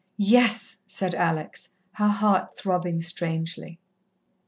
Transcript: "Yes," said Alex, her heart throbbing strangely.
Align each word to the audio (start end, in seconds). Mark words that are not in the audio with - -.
"Yes," 0.17 0.77
said 0.87 1.13
Alex, 1.13 1.69
her 1.91 2.07
heart 2.07 2.57
throbbing 2.57 3.03
strangely. 3.03 3.77